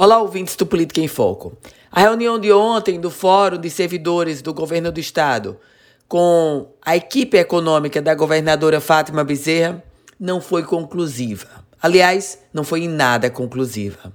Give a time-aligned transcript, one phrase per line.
[0.00, 1.58] Olá, ouvintes do Política em Foco.
[1.90, 5.58] A reunião de ontem do Fórum de Servidores do Governo do Estado
[6.06, 9.82] com a equipe econômica da governadora Fátima Bezerra
[10.16, 11.48] não foi conclusiva.
[11.82, 14.12] Aliás, não foi em nada conclusiva.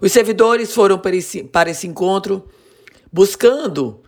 [0.00, 2.44] Os servidores foram para esse, para esse encontro
[3.12, 4.00] buscando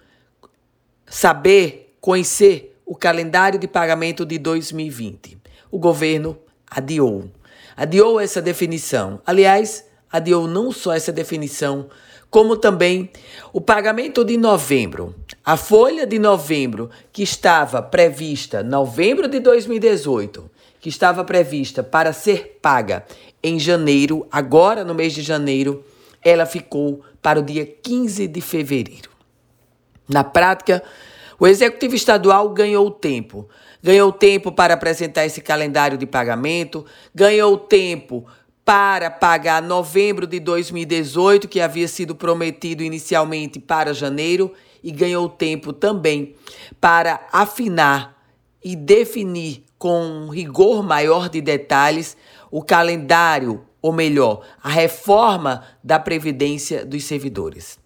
[1.06, 5.38] saber, conhecer o calendário de pagamento de 2020.
[5.70, 6.36] O governo
[6.68, 7.30] adiou.
[7.76, 9.22] Adiou essa definição.
[9.24, 11.88] Aliás, adiou não só essa definição,
[12.30, 13.10] como também
[13.52, 15.14] o pagamento de novembro.
[15.44, 20.50] A folha de novembro, que estava prevista novembro de 2018,
[20.80, 23.04] que estava prevista para ser paga
[23.42, 25.84] em janeiro, agora no mês de janeiro,
[26.22, 29.10] ela ficou para o dia 15 de fevereiro.
[30.08, 30.82] Na prática,
[31.38, 33.48] o executivo estadual ganhou tempo.
[33.82, 38.26] Ganhou tempo para apresentar esse calendário de pagamento, ganhou tempo
[38.68, 44.52] para pagar novembro de 2018, que havia sido prometido inicialmente para janeiro,
[44.84, 46.34] e ganhou tempo também
[46.78, 48.22] para afinar
[48.62, 52.14] e definir com rigor maior de detalhes
[52.50, 57.78] o calendário, ou melhor, a reforma da Previdência dos servidores.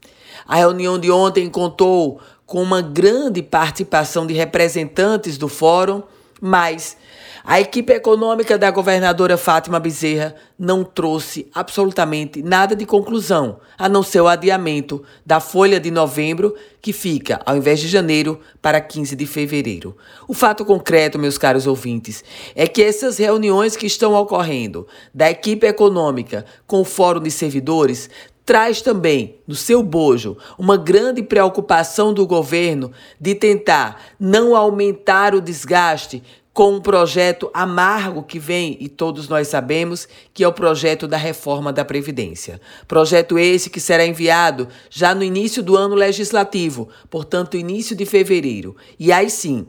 [0.44, 6.02] A reunião de ontem contou com uma grande participação de representantes do fórum,
[6.44, 6.96] mas
[7.44, 14.02] a equipe econômica da governadora Fátima Bezerra não trouxe absolutamente nada de conclusão, a não
[14.02, 19.14] ser o adiamento da folha de novembro, que fica, ao invés de janeiro, para 15
[19.14, 19.96] de fevereiro.
[20.26, 22.24] O fato concreto, meus caros ouvintes,
[22.56, 28.10] é que essas reuniões que estão ocorrendo da equipe econômica com o Fórum de Servidores
[28.44, 35.40] traz também no seu bojo uma grande preocupação do governo de tentar não aumentar o
[35.40, 41.08] desgaste com um projeto amargo que vem, e todos nós sabemos, que é o projeto
[41.08, 42.60] da reforma da Previdência.
[42.86, 48.76] Projeto esse que será enviado já no início do ano legislativo, portanto, início de fevereiro.
[48.98, 49.66] E aí sim,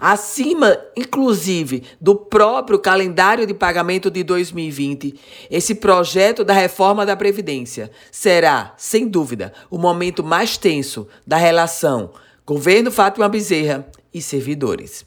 [0.00, 5.14] acima, inclusive, do próprio calendário de pagamento de 2020,
[5.50, 12.10] esse projeto da reforma da Previdência será, sem dúvida, o momento mais tenso da relação
[12.44, 15.06] governo Fátima Bezerra e servidores.